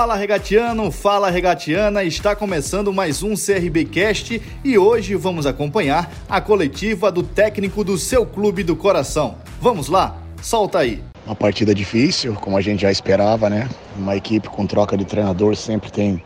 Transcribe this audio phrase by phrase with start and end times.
[0.00, 6.40] Fala regatiano, fala regatiana, está começando mais um CRB Cast e hoje vamos acompanhar a
[6.40, 9.34] coletiva do técnico do seu clube do coração.
[9.60, 11.04] Vamos lá, solta aí.
[11.26, 13.68] Uma partida difícil, como a gente já esperava, né?
[13.94, 16.24] Uma equipe com troca de treinador sempre tem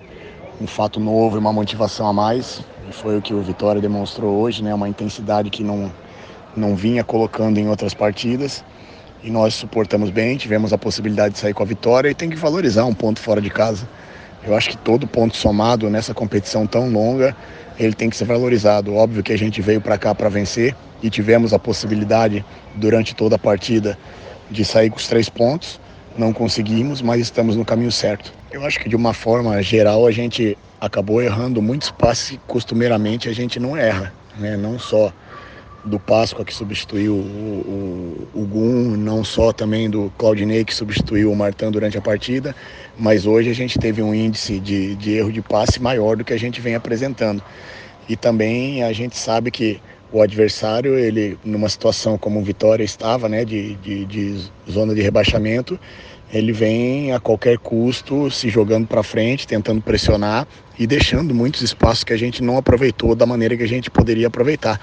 [0.60, 2.62] um fato novo e uma motivação a mais.
[2.92, 4.72] Foi o que o Vitória demonstrou hoje, né?
[4.72, 5.92] Uma intensidade que não,
[6.56, 8.64] não vinha colocando em outras partidas
[9.24, 12.36] e nós suportamos bem, tivemos a possibilidade de sair com a vitória e tem que
[12.36, 13.88] valorizar um ponto fora de casa.
[14.46, 17.34] Eu acho que todo ponto somado nessa competição tão longa,
[17.78, 18.94] ele tem que ser valorizado.
[18.94, 23.36] Óbvio que a gente veio para cá para vencer e tivemos a possibilidade durante toda
[23.36, 23.98] a partida
[24.50, 25.80] de sair com os três pontos.
[26.18, 28.30] Não conseguimos, mas estamos no caminho certo.
[28.52, 33.30] Eu acho que de uma forma geral a gente acabou errando muitos passes que costumeiramente
[33.30, 34.54] a gente não erra, né?
[34.54, 35.10] Não só
[35.84, 41.30] do Páscoa que substituiu o, o, o Gum, não só também do Claudinei que substituiu
[41.30, 42.54] o Martin durante a partida,
[42.98, 46.32] mas hoje a gente teve um índice de, de erro de passe maior do que
[46.32, 47.42] a gente vem apresentando.
[48.08, 49.80] E também a gente sabe que
[50.14, 55.02] o adversário, ele numa situação como o Vitória estava, né, de, de, de zona de
[55.02, 55.78] rebaixamento,
[56.32, 60.46] ele vem a qualquer custo se jogando para frente, tentando pressionar
[60.78, 64.28] e deixando muitos espaços que a gente não aproveitou da maneira que a gente poderia
[64.28, 64.80] aproveitar.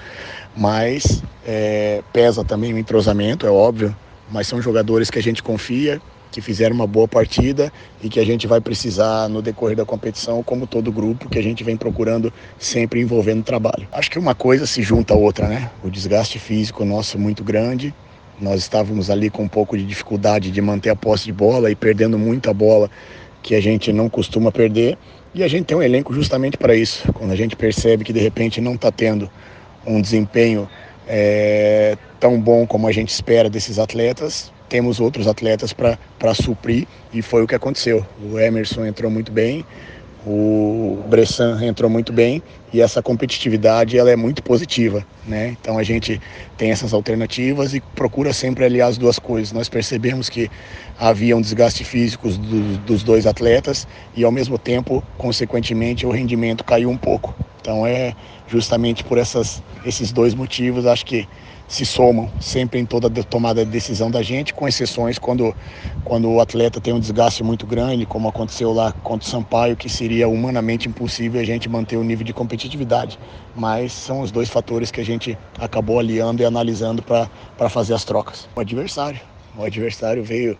[0.54, 3.96] Mas é, pesa também o entrosamento, é óbvio,
[4.30, 5.98] mas são jogadores que a gente confia,
[6.32, 7.70] que fizeram uma boa partida
[8.02, 11.42] e que a gente vai precisar no decorrer da competição, como todo grupo, que a
[11.42, 13.86] gente vem procurando sempre envolvendo trabalho.
[13.92, 15.70] Acho que uma coisa se junta à outra, né?
[15.84, 17.94] O desgaste físico nosso muito grande,
[18.40, 21.76] nós estávamos ali com um pouco de dificuldade de manter a posse de bola e
[21.76, 22.90] perdendo muita bola
[23.42, 24.96] que a gente não costuma perder.
[25.34, 27.12] E a gente tem um elenco justamente para isso.
[27.12, 29.30] Quando a gente percebe que de repente não está tendo
[29.86, 30.68] um desempenho
[31.06, 37.20] é, tão bom como a gente espera desses atletas, temos outros atletas para suprir e
[37.20, 38.06] foi o que aconteceu.
[38.24, 39.66] O Emerson entrou muito bem,
[40.26, 42.42] o Bressan entrou muito bem
[42.72, 45.54] e essa competitividade ela é muito positiva, né?
[45.60, 46.18] Então a gente
[46.56, 49.52] tem essas alternativas e procura sempre aliar as duas coisas.
[49.52, 50.50] Nós percebemos que
[50.98, 53.86] havia um desgaste físico do, dos dois atletas
[54.16, 57.34] e ao mesmo tempo, consequentemente, o rendimento caiu um pouco.
[57.62, 58.12] Então é
[58.48, 61.28] justamente por essas, esses dois motivos, acho que
[61.68, 65.54] se somam sempre em toda tomada de decisão da gente, com exceções quando,
[66.04, 69.88] quando o atleta tem um desgaste muito grande, como aconteceu lá contra o Sampaio, que
[69.88, 73.18] seria humanamente impossível a gente manter o nível de competitividade.
[73.54, 78.04] Mas são os dois fatores que a gente acabou aliando e analisando para fazer as
[78.04, 78.48] trocas.
[78.54, 79.20] O adversário.
[79.56, 80.58] O adversário veio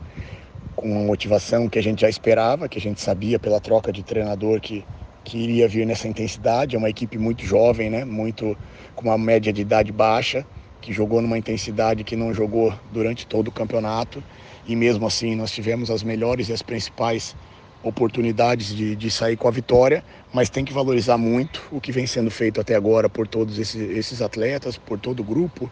[0.76, 4.02] com uma motivação que a gente já esperava, que a gente sabia pela troca de
[4.02, 4.84] treinador que,
[5.25, 6.77] que iria vir nessa intensidade.
[6.77, 8.05] É uma equipe muito jovem, né?
[8.05, 8.56] muito
[8.94, 10.47] com uma média de idade baixa
[10.81, 14.22] que jogou numa intensidade que não jogou durante todo o campeonato.
[14.66, 17.37] E mesmo assim, nós tivemos as melhores e as principais
[17.82, 22.06] oportunidades de, de sair com a vitória, mas tem que valorizar muito o que vem
[22.06, 25.71] sendo feito até agora por todos esses, esses atletas, por todo o grupo,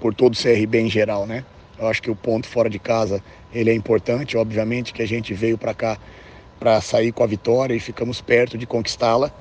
[0.00, 1.44] por todo o CRB em geral, né?
[1.78, 3.22] Eu acho que o ponto fora de casa
[3.52, 5.98] ele é importante, obviamente que a gente veio para cá
[6.58, 9.32] para sair com a vitória e ficamos perto de conquistá-la,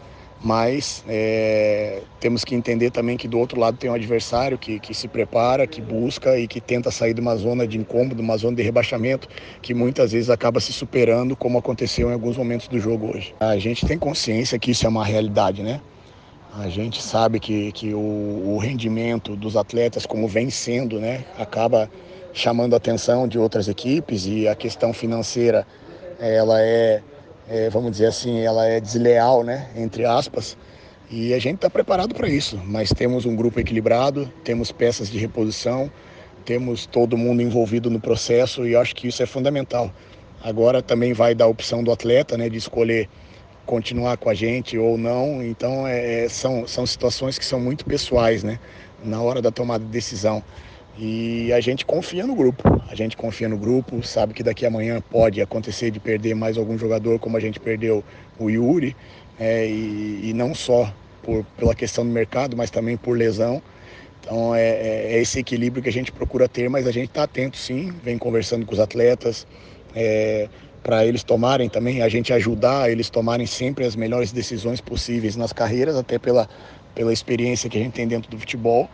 [0.44, 4.94] mas é, temos que entender também que do outro lado tem um adversário que, que
[4.94, 8.58] se prepara, que busca e que tenta sair de uma zona de incômodo, uma zona
[8.58, 9.30] de rebaixamento,
[9.62, 13.34] que muitas vezes acaba se superando, como aconteceu em alguns momentos do jogo hoje.
[13.40, 15.80] A gente tem consciência que isso é uma realidade, né?
[16.60, 21.90] A gente sabe que, que o, o rendimento dos atletas, como vem sendo, né, acaba
[22.32, 25.66] chamando a atenção de outras equipes e a questão financeira,
[26.28, 27.02] ela é
[27.48, 30.58] é, vamos dizer assim, ela é desleal, né, entre aspas,
[31.10, 32.60] e a gente está preparado para isso.
[32.66, 35.92] Mas temos um grupo equilibrado, temos peças de reposição,
[36.46, 39.92] temos todo mundo envolvido no processo e acho que isso é fundamental.
[40.42, 43.10] Agora também vai dar a opção do atleta, né, de escolher
[43.66, 45.44] continuar com a gente ou não.
[45.44, 48.60] Então é, é são, são situações que são muito pessoais, né,
[49.04, 50.44] na hora da tomada de decisão.
[50.98, 52.64] E a gente confia no grupo.
[52.88, 56.78] A gente confia no grupo, sabe que daqui amanhã pode acontecer de perder mais algum
[56.78, 58.04] jogador, como a gente perdeu
[58.38, 58.96] o Yuri,
[59.40, 60.94] é, e, e, não só
[61.24, 63.62] por, pela questão do mercado, mas também por lesão.
[64.22, 67.24] Então é, é, é esse equilíbrio que a gente procura ter, mas a gente está
[67.24, 69.48] atento sim, vem conversando com os atletas,
[69.96, 70.48] é,
[70.84, 75.52] para eles tomarem também, a gente ajudar eles tomarem sempre as melhores decisões possíveis nas
[75.52, 76.48] carreiras, até pela,
[76.94, 78.90] pela experiência que a gente tem dentro do futebol.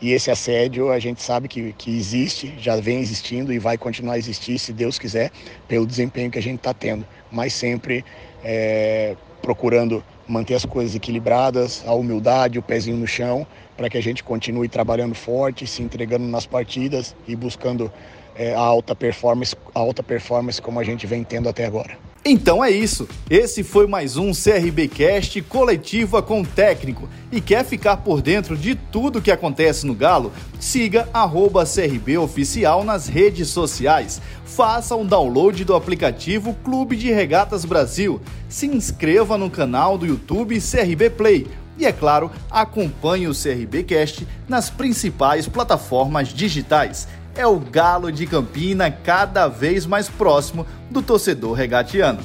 [0.00, 4.14] E esse assédio a gente sabe que, que existe, já vem existindo e vai continuar
[4.14, 5.30] a existir, se Deus quiser,
[5.66, 7.06] pelo desempenho que a gente está tendo.
[7.32, 8.04] Mas sempre
[8.44, 13.46] é, procurando manter as coisas equilibradas, a humildade, o pezinho no chão,
[13.76, 17.90] para que a gente continue trabalhando forte, se entregando nas partidas e buscando
[18.34, 22.05] é, a alta performance, a alta performance como a gente vem tendo até agora.
[22.28, 23.06] Então é isso.
[23.30, 27.08] Esse foi mais um CRBcast coletiva com técnico.
[27.30, 30.32] E quer ficar por dentro de tudo que acontece no Galo?
[30.58, 34.20] Siga arroba CRB Oficial nas redes sociais.
[34.44, 38.20] Faça um download do aplicativo Clube de Regatas Brasil.
[38.48, 41.46] Se inscreva no canal do YouTube CRB Play.
[41.78, 48.90] E é claro, acompanhe o CRBcast nas principais plataformas digitais é o Galo de Campina
[48.90, 52.20] cada vez mais próximo do torcedor regatiano.